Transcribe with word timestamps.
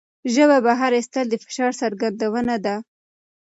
ژبه 0.33 0.57
بهر 0.65 0.91
ایستل 0.97 1.25
د 1.29 1.35
فشار 1.43 1.71
څرګندونه 1.81 2.55
ده. 2.65 2.75